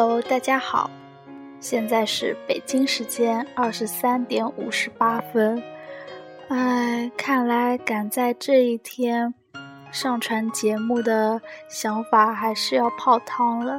[0.00, 0.88] Hello，大家好，
[1.58, 5.60] 现在是北京时间二十三点五十八分。
[6.46, 9.34] 哎，看来赶在这一天
[9.90, 13.76] 上传节目的想法还是要泡汤了。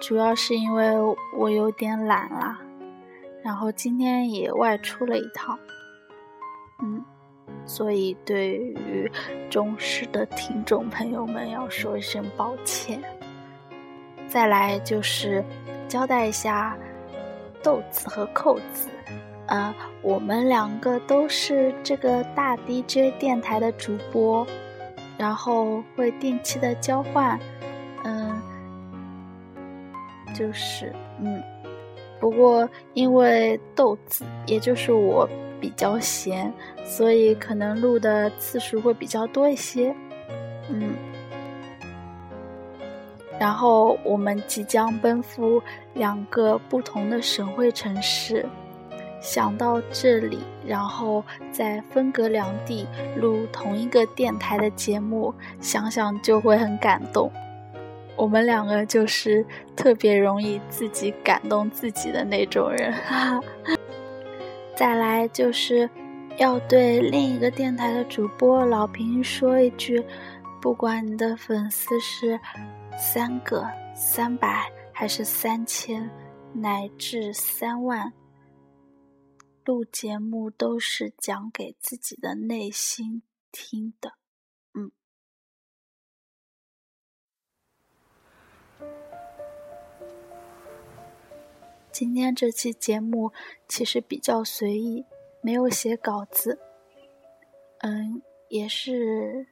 [0.00, 0.92] 主要是因为
[1.36, 2.60] 我有点懒啦，
[3.42, 5.58] 然后今天也外出了一趟，
[6.84, 7.04] 嗯，
[7.66, 9.10] 所以对于
[9.50, 13.02] 忠实的听众朋友们要说一声抱歉。
[14.30, 15.44] 再来就是
[15.88, 16.78] 交代一下
[17.62, 18.88] 豆子和扣子。
[19.46, 24.46] 呃，我们两个都是这个大 DJ 电台的主播，
[25.18, 27.36] 然后会定期的交换，
[28.04, 28.40] 嗯，
[30.32, 31.42] 就是嗯，
[32.20, 35.28] 不过因为豆子，也就是我
[35.60, 36.52] 比较闲，
[36.84, 39.92] 所以可能录的次数会比较多一些，
[40.68, 40.94] 嗯，
[43.40, 45.62] 然后我们即将奔赴
[45.94, 48.46] 两个不同的省会城市。
[49.22, 57.30] 想到这里，然后再分隔两地录同一个电台的节目，想想就会很感动。
[58.16, 62.94] 我们两个就是特别容易自己感动自己的那种人。
[64.76, 65.88] 再来就是
[66.36, 70.02] 要对另一个电台的主播老平说一句：
[70.60, 72.40] 不管你的粉丝是
[73.00, 76.10] 三个、三百还是三千，
[76.52, 78.12] 乃至三万。
[79.64, 84.12] 录节目都是讲给自己的内心听的，
[84.74, 84.92] 嗯。
[91.90, 93.32] 今天这期节目
[93.66, 95.06] 其实比较随意，
[95.40, 96.58] 没有写稿子，
[97.78, 99.46] 嗯，也是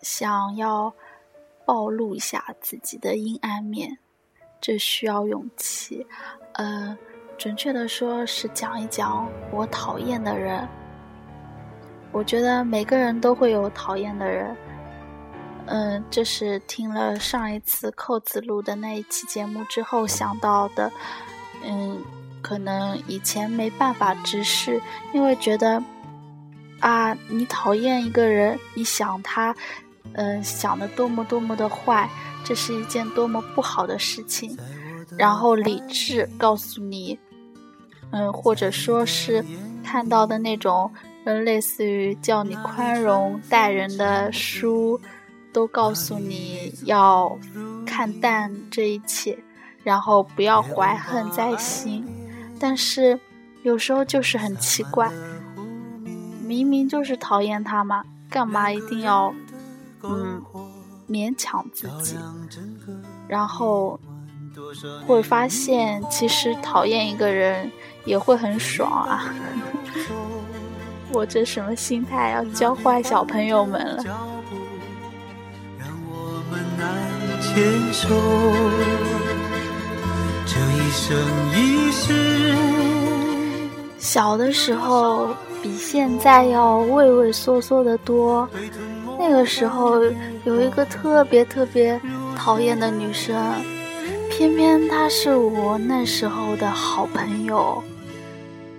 [0.00, 0.94] 想要
[1.66, 3.98] 暴露一下自己的阴暗面，
[4.60, 6.06] 这需要勇气，
[6.54, 6.96] 呃。
[7.38, 10.66] 准确的说，是讲一讲我讨厌的人。
[12.10, 14.56] 我觉得每个人都会有讨厌的人。
[15.66, 20.90] 嗯，这是听了上一次扣子录的那一期节目之后想到的。
[21.62, 22.02] 嗯，
[22.40, 24.80] 可能以前没办法直视，
[25.12, 25.82] 因为觉得
[26.80, 29.54] 啊，你讨厌一个人，你想他，
[30.14, 32.08] 嗯，想的多么多么的坏，
[32.44, 34.56] 这是一件多么不好的事情。
[35.16, 37.18] 然后理智告诉你。
[38.12, 39.44] 嗯，或者说是
[39.82, 40.90] 看到的那种，
[41.24, 44.98] 嗯，类似于叫你宽容待人的书，
[45.52, 47.36] 都告诉你要
[47.84, 49.36] 看淡这一切，
[49.82, 52.06] 然后不要怀恨在心。
[52.60, 53.18] 但是
[53.64, 55.10] 有时候就是很奇怪，
[56.44, 59.34] 明明就是讨厌他嘛，干嘛一定要
[60.10, 60.42] 嗯
[61.08, 62.16] 勉强自己？
[63.28, 63.98] 然后
[65.06, 67.70] 会发现，其实讨厌一个人。
[68.06, 69.34] 也会很爽啊！
[71.12, 72.30] 我这什么心态？
[72.30, 74.04] 要教坏小朋友们了。
[83.98, 88.48] 小的时候比现在要畏畏缩缩的多。
[89.28, 90.00] 那个时候
[90.44, 92.00] 有一个特别特别
[92.36, 93.36] 讨厌的女生，
[94.30, 97.82] 偏偏她是我那时候的好朋友。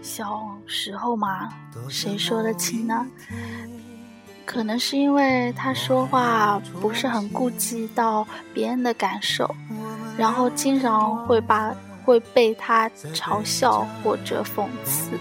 [0.02, 1.50] 小时候嘛，
[1.90, 3.06] 谁说得清呢？
[4.46, 9.54] 可能是因为她说话不是很顾及到别人的感受，
[10.18, 11.76] 然后经常会把
[12.06, 15.12] 会被她嘲笑或者讽刺，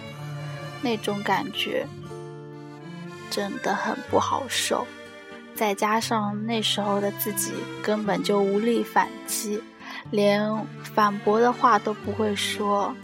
[0.80, 1.84] 那种感觉
[3.28, 4.86] 真的很不好受。
[5.56, 7.52] 再加上那时候的自己
[7.82, 9.60] 根本就无力反击，
[10.10, 10.48] 连
[10.82, 12.94] 反驳的话都不会说。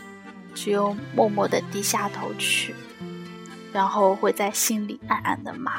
[0.55, 2.75] 只有默默的低下头去，
[3.73, 5.73] 然后会在心里暗暗的骂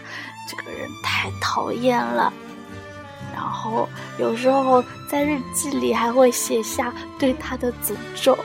[0.49, 2.33] 这个人太讨厌了。
[3.31, 3.87] 然后
[4.17, 8.35] 有时候在日记里还会写下对他的诅咒。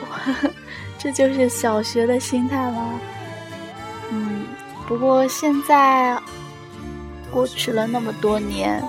[0.99, 2.99] 这就是小学的心态吗？
[4.11, 4.45] 嗯，
[4.87, 6.15] 不过现在
[7.31, 8.83] 过去了那么多年，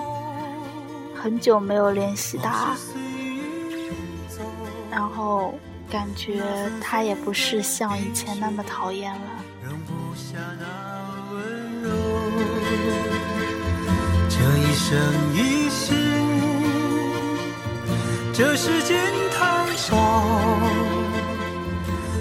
[1.15, 2.75] 很久没有联系他，
[4.89, 5.53] 然后。
[5.91, 6.41] 感觉
[6.79, 9.19] 他也不是像以前那么讨厌了。
[14.29, 14.97] 这一生
[15.35, 15.93] 一世，
[18.33, 18.97] 这世间
[19.33, 19.97] 太少。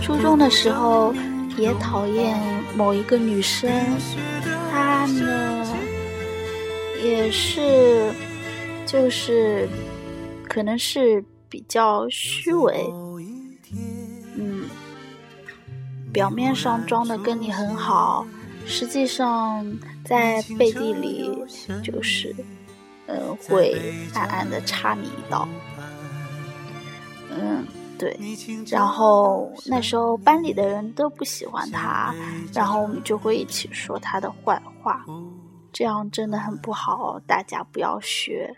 [0.03, 1.15] 初中的时候
[1.57, 2.37] 也讨厌
[2.75, 3.71] 某一个女生，
[4.73, 5.60] 她呢
[7.03, 8.13] 也是，
[8.87, 9.69] 就是
[10.49, 11.25] 可能是。
[11.53, 12.89] 比较虚伪，
[14.37, 14.69] 嗯，
[16.13, 18.25] 表面上装的跟你很好，
[18.65, 19.67] 实际上
[20.05, 21.37] 在背地里
[21.83, 22.33] 就是，
[23.09, 23.77] 嗯，会
[24.15, 25.49] 暗暗的插你一刀，
[27.31, 27.67] 嗯。
[27.99, 28.17] 对，
[28.69, 32.15] 然后那时候班里的人都不喜欢他，
[32.55, 35.05] 然后我们就会一起说他的坏话，
[35.73, 38.57] 这样真的很不好，大家不要学。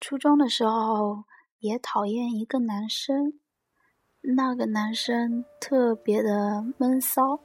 [0.00, 1.24] 初中的时候
[1.60, 3.40] 也讨厌一个男生，
[4.22, 7.40] 那个男生特别的闷骚，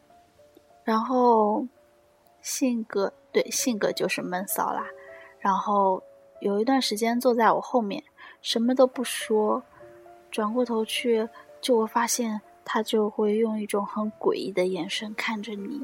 [0.83, 1.65] 然后
[2.41, 4.85] 性格对性格就是闷骚啦。
[5.39, 6.03] 然后
[6.39, 8.03] 有一段时间坐在我后面，
[8.41, 9.63] 什么都不说，
[10.29, 11.27] 转过头去
[11.59, 15.83] 就会发现他就会用一种很诡异的眼神看着你，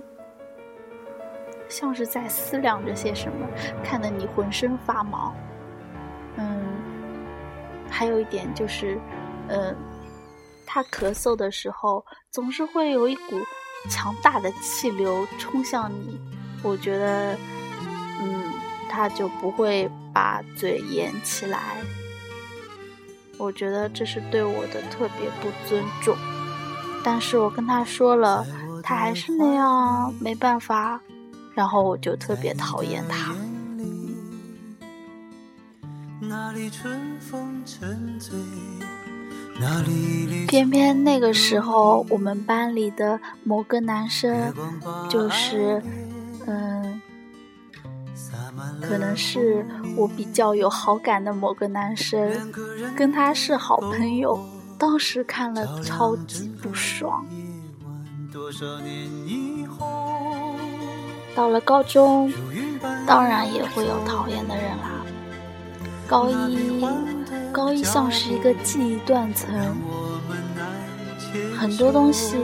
[1.67, 3.47] 像是在思量着些什么，
[3.83, 5.33] 看得你浑身发毛。
[6.37, 6.63] 嗯，
[7.89, 8.99] 还有一点就是，
[9.47, 9.75] 嗯，
[10.65, 13.39] 他咳嗽的时候总是会有一股
[13.89, 16.19] 强大的气流冲向你。
[16.61, 17.37] 我觉得，
[18.21, 18.51] 嗯，
[18.89, 21.77] 他就不会把嘴掩起来。
[23.37, 26.15] 我觉得这是对我的特别不尊重。
[27.03, 28.45] 但是我跟他说了，
[28.81, 31.01] 他还是那样，没办法。
[31.53, 33.35] 然后我就特别讨厌他。
[40.47, 44.53] 偏偏那个时候，我们班里的某个男生，
[45.09, 45.81] 就是，
[46.45, 47.01] 嗯，
[48.81, 49.65] 可能是
[49.95, 52.51] 我比较有好感的某个男生，
[52.95, 54.39] 跟他是好朋友。
[54.77, 57.25] 当时看了超级不爽。
[61.35, 62.31] 到了高中，
[63.07, 65.05] 当然也会有讨厌的人啦。
[66.07, 66.83] 高一，
[67.53, 69.77] 高一像是一个记忆断层，
[71.55, 72.35] 很多东西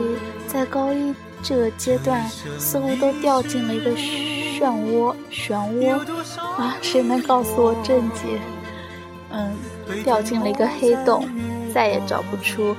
[0.46, 1.12] 在高一
[1.42, 2.24] 这个阶段
[2.58, 5.98] 似乎都掉进了一个漩涡，漩涡
[6.56, 8.40] 啊，谁能告诉我症结？
[9.30, 9.52] 嗯，
[10.04, 11.26] 掉进了一个黑洞，
[11.74, 12.76] 再也找不出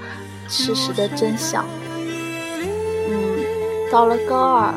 [0.48, 1.66] 事实的真相。
[3.10, 3.40] 嗯，
[3.92, 4.74] 到了高二，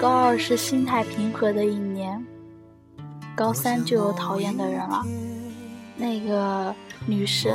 [0.00, 2.22] 高二是心态平和的一年。
[3.34, 5.02] 高三就有讨厌的人了，
[5.98, 6.74] 那个
[7.06, 7.52] 女生，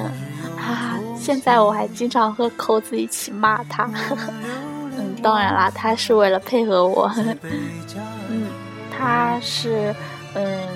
[0.57, 3.89] 哈哈，现在我还经常和扣子一起骂她。
[4.95, 7.11] 嗯，当然啦，她是为了配合我。
[8.29, 8.47] 嗯，
[8.91, 9.95] 她是
[10.35, 10.67] 嗯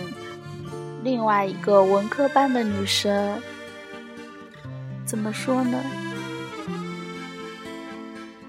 [1.04, 3.40] 另外一个文科班的女生，
[5.06, 5.78] 怎么说呢？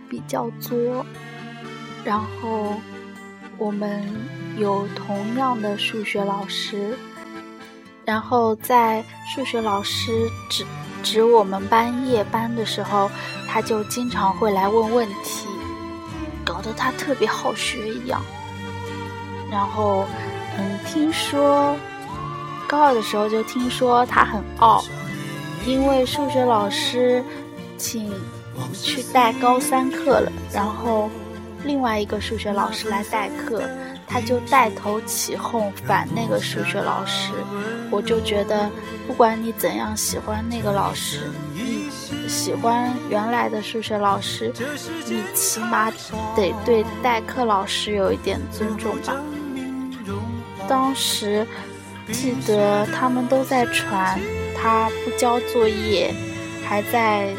[0.09, 1.05] 比较作，
[2.05, 2.75] 然后。
[3.61, 4.01] 我们
[4.57, 6.97] 有同样的数学老师，
[8.09, 10.65] 然后在数学老师指
[11.03, 13.11] 指我们班夜班的时候，
[13.47, 15.47] 他就经常会来问问题，
[16.43, 18.23] 搞得他特别好学一样。
[19.51, 20.07] 然后，
[20.57, 21.77] 嗯，听说
[22.67, 24.83] 高二的时候就听说他很傲，
[25.67, 27.23] 因为数学老师
[27.77, 28.11] 请
[28.73, 31.11] 去带高三课了，然后。
[31.65, 33.63] 另外一个数学老师来代课，
[34.07, 37.33] 他就带头起哄反那个数学老师。
[37.91, 38.71] 我就觉得，
[39.07, 44.53] 不管你怎样喜欢那个老师，你喜欢原来的数学老师，
[45.07, 45.91] 你起码
[46.37, 49.17] 得对代课老师有一点尊重吧。
[50.69, 51.47] 当时
[52.13, 54.19] 记得他们都在传
[54.57, 56.15] 他不交作业，
[56.65, 57.35] 还在。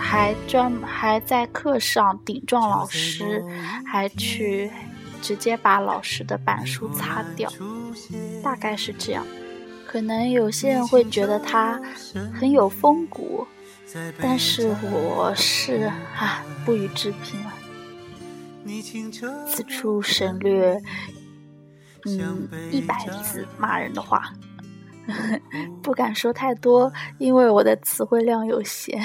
[0.00, 3.44] 还专还在课上顶撞老师，
[3.86, 4.70] 还去
[5.20, 7.52] 直接把老师的板书擦掉，
[8.42, 9.24] 大概是这样。
[9.86, 11.80] 可能有些人会觉得他
[12.32, 13.46] 很有风骨，
[14.20, 17.52] 但是我是啊不予置评了。
[19.46, 20.80] 此处省略
[22.06, 24.32] 嗯一百字骂人的话，
[25.82, 29.02] 不敢说太多，因为我的词汇量有限。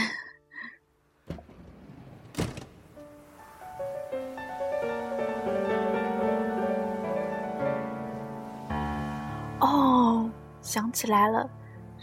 [9.60, 10.30] 哦，
[10.62, 11.50] 想起来了。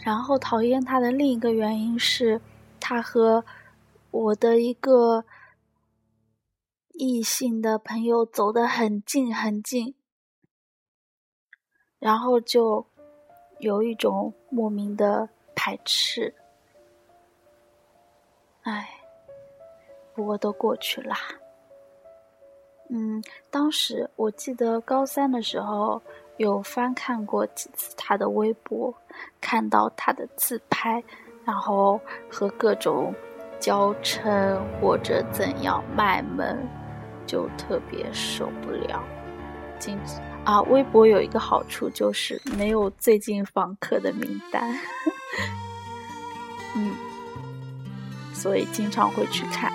[0.03, 2.41] 然后讨厌他的另一个原因是，
[2.79, 3.45] 他和
[4.11, 5.23] 我的一个
[6.93, 9.95] 异性的朋友走得很近很近，
[11.99, 12.85] 然后就
[13.59, 16.35] 有一种莫名的排斥。
[18.63, 18.89] 唉，
[20.13, 21.17] 不过都过去啦。
[22.89, 26.01] 嗯，当时我记得高三的时候
[26.37, 28.93] 有翻看过几次他的微博，
[29.39, 31.03] 看到他的自拍，
[31.45, 31.99] 然后
[32.29, 33.13] 和各种
[33.59, 36.57] 娇嗔或者怎样卖萌，
[37.25, 39.03] 就特别受不了。
[39.79, 39.97] 经
[40.43, 44.77] 啊，微博有一个好处就是没有最近访客的名单，
[46.75, 46.93] 嗯，
[48.33, 49.71] 所以经常会去看，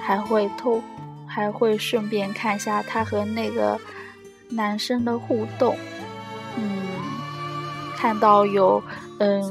[0.00, 0.82] 还会偷。
[1.28, 3.78] 还会顺便看一下他和那个
[4.48, 5.76] 男生的互动，
[6.56, 6.86] 嗯，
[7.96, 8.82] 看到有
[9.18, 9.42] 嗯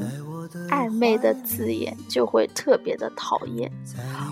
[0.70, 3.72] 暧昧的字眼就会特别的讨厌。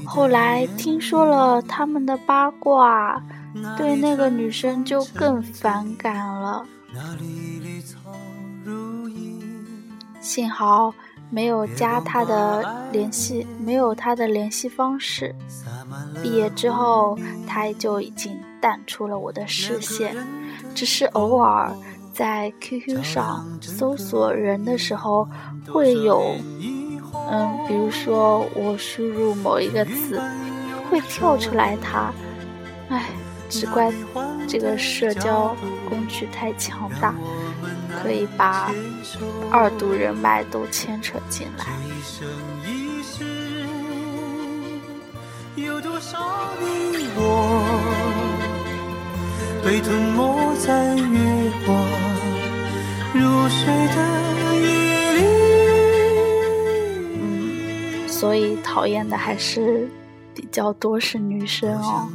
[0.05, 3.22] 后来听说了他们的八卦，
[3.77, 6.65] 对那个女生就更反感了。
[10.22, 10.93] 幸好。
[11.29, 15.34] 没有加他的联系，没有他的联系方式。
[16.22, 17.17] 毕业之后，
[17.48, 20.15] 他就已经淡出了我的视线，
[20.75, 21.72] 只是偶尔
[22.13, 25.27] 在 QQ 上搜索人的时候，
[25.68, 26.36] 会有，
[27.30, 30.22] 嗯，比如说我输入某一个词，
[30.89, 32.12] 会跳出来他。
[32.89, 33.10] 唉，
[33.50, 33.92] 只怪
[34.48, 35.56] 这个社交
[35.89, 37.13] 工具太强大。
[38.01, 38.72] 可以把
[39.51, 41.65] 二度人脉都牵扯进来。
[57.15, 59.88] 嗯，所以讨厌的还是
[60.34, 62.10] 比较多是女生哦。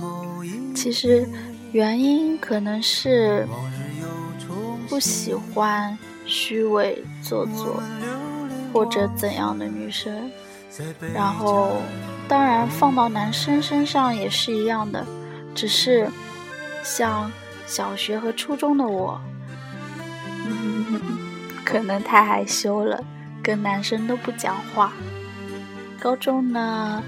[0.75, 1.29] 其实
[1.73, 3.47] 原因可能是。
[4.89, 7.83] 不喜欢虚伪做作
[8.73, 10.31] 或者怎样的女生，
[11.13, 11.77] 然后
[12.27, 15.07] 当然放到男生身上也是一样的，
[15.55, 16.11] 只是
[16.83, 17.31] 像
[17.67, 19.21] 小学和初中的我，
[20.47, 21.01] 嗯
[21.65, 23.03] 可能太害羞了，
[23.43, 24.93] 跟男生都不讲话。
[26.01, 27.03] 高中呢，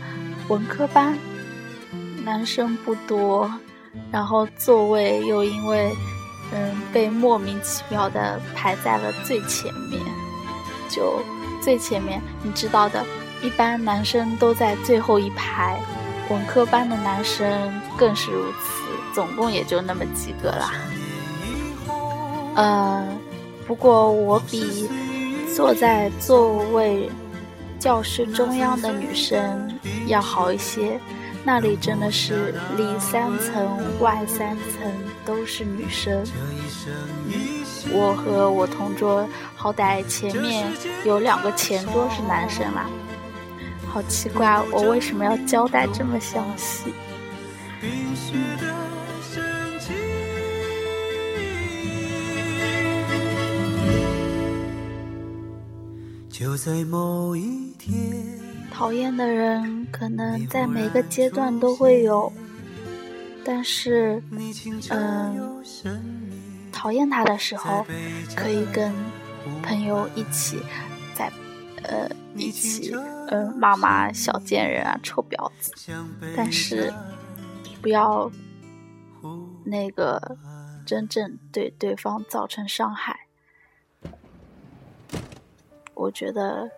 [0.49, 1.17] 文科班，
[2.25, 3.51] 男生不多，
[4.11, 5.95] 然后座位又因为。
[6.53, 10.03] 嗯，被莫名其妙的排在了最前面，
[10.89, 11.23] 就
[11.63, 13.07] 最前面，你知道的，
[13.41, 15.81] 一般男生都在最后一排，
[16.31, 17.47] 文科班的男生
[17.97, 20.73] 更是如此，总共也就那么几个啦。
[22.55, 23.07] 呃，
[23.67, 24.89] 不过我比
[25.55, 27.11] 坐在座位
[27.79, 29.71] 教室中央的女生
[30.07, 30.99] 要好一些。
[31.43, 34.93] 那里真的是里三层外三层
[35.25, 36.23] 都是女生，
[37.91, 40.71] 我和我同桌好歹前面
[41.07, 42.87] 有两个前桌是男生啦，
[43.93, 46.93] 好奇怪，我为什么要交代这么详细？
[56.31, 57.95] 就在某一天。
[58.73, 62.33] 讨厌的人可能在每个阶段都会有，
[63.45, 64.23] 但是，
[64.89, 65.63] 嗯，
[66.73, 67.85] 讨厌他的时候，
[68.35, 68.91] 可以跟
[69.63, 70.90] 朋友一起在，
[71.85, 72.95] 呃，一起，
[73.29, 75.73] 嗯，骂骂小贱人啊，臭婊子。
[76.37, 76.93] 但是，
[77.83, 78.31] 不要
[79.65, 80.37] 那个
[80.85, 83.27] 真正对对方造成伤害。
[85.95, 86.71] 我觉得。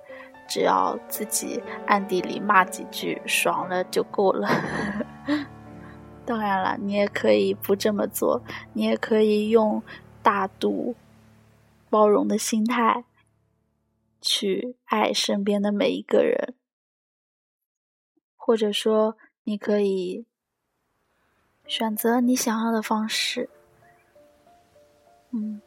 [0.49, 4.47] 只要自己暗地里骂几句，爽了就够了。
[6.27, 8.43] 当然了，你也可以不这么做，
[8.75, 9.83] 你也可以用
[10.23, 10.95] 大度、
[11.89, 13.03] 包容的心态
[14.23, 16.55] 去爱身边的每一个人，
[18.37, 20.25] 或者说，你可以
[21.67, 23.51] 选择你想要的方式。
[25.33, 25.61] 嗯，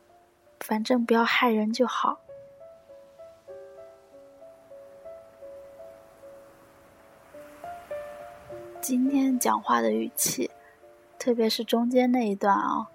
[0.61, 2.21] 反正不要害人就好。
[8.79, 10.49] 今天讲话的语气，
[11.19, 12.87] 特别是中间那一段啊，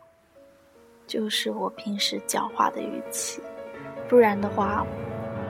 [1.07, 3.43] 就是我平时讲话的语气。
[4.09, 4.87] 不然的话，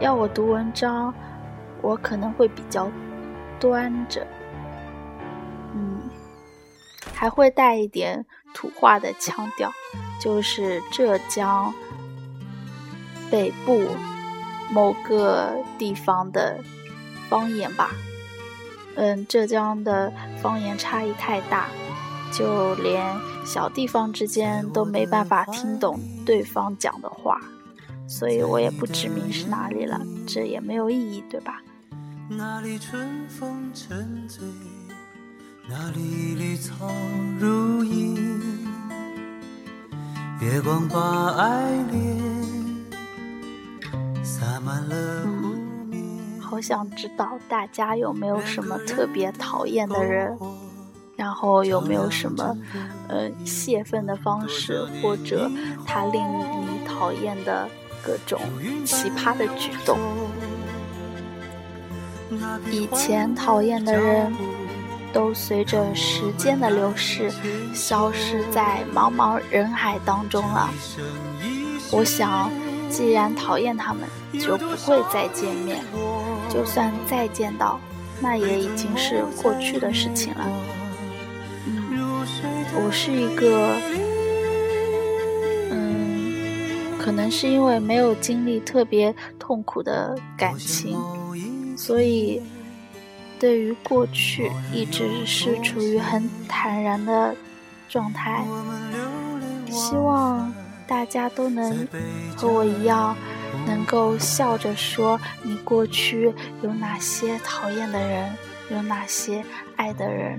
[0.00, 1.12] 要我读文章，
[1.82, 2.90] 我可能会比较
[3.60, 4.26] 端着，
[5.74, 6.00] 嗯，
[7.12, 9.70] 还会带一点土话的腔调，
[10.18, 11.72] 就是浙江
[13.30, 13.88] 北部
[14.72, 16.58] 某个地方的
[17.28, 17.90] 方言吧。
[18.96, 21.68] 嗯，浙江的方言差异太大，
[22.32, 23.04] 就连
[23.44, 27.38] 小地方之间都没办法听懂对方讲的话，
[28.10, 31.62] 所以我也不指明是哪里了，这也没有意义，对吧？
[32.28, 34.44] 那里春风沉醉，
[35.68, 36.90] 那里绿草
[37.38, 38.16] 如茵，
[40.40, 42.18] 月光把爱恋
[44.24, 45.54] 洒满了湖
[45.86, 46.02] 面。
[46.40, 50.36] 好想知道大家有没有什么特别讨厌的人，
[51.16, 52.56] 然后有没有什么
[53.08, 55.48] 呃泄愤的方式，或者
[55.86, 57.68] 他令你讨厌的
[58.02, 58.40] 各种
[58.84, 59.98] 奇葩的举动。
[62.70, 64.32] 以前讨厌的人，
[65.12, 67.30] 都随着时间的流逝，
[67.74, 70.70] 消失在茫茫人海当中了。
[71.90, 72.50] 我想，
[72.88, 74.02] 既然讨厌他们，
[74.40, 75.84] 就不会再见面。
[76.48, 77.80] 就算再见到，
[78.20, 80.46] 那也已经是过去的事情了。
[81.66, 82.06] 嗯，
[82.74, 83.74] 我是一个，
[87.02, 90.98] 可能是因为没有经历特别痛苦的感情。
[91.76, 92.42] 所以，
[93.38, 97.34] 对于过去一直是处于很坦然的
[97.88, 98.44] 状态。
[99.70, 100.52] 希望
[100.86, 101.88] 大家都能
[102.36, 103.16] 和我一样，
[103.66, 108.30] 能够笑着说你过去有哪些讨厌的人，
[108.70, 109.42] 有哪些
[109.76, 110.38] 爱的人。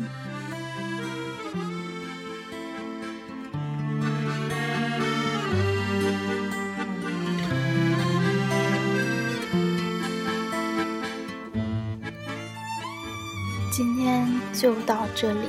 [13.84, 15.40] 今天就到这里。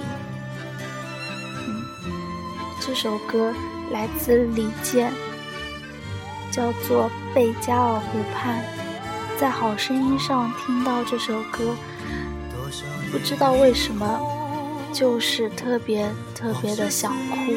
[1.66, 1.84] 嗯，
[2.80, 3.52] 这首歌
[3.90, 5.12] 来自李健，
[6.50, 8.58] 叫做《贝加尔湖畔》。
[9.38, 11.76] 在好声音上听到这首歌，
[13.12, 14.18] 不知道为什么，
[14.94, 17.52] 就是特别特别的想哭。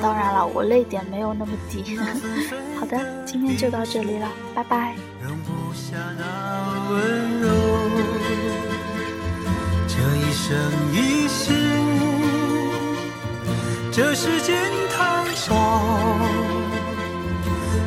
[0.00, 1.98] 当然了，我泪点没有那么低。
[2.80, 4.96] 好的，今天就到这里了，拜拜。
[10.48, 10.56] 生
[10.92, 11.52] 一世，
[13.90, 14.54] 这世间
[14.96, 15.56] 太少，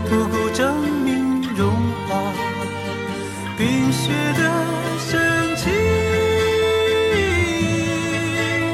[0.09, 1.71] 不够证明融
[2.05, 2.33] 化
[3.57, 5.18] 冰雪的。